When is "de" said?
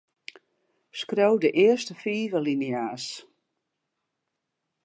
1.43-1.49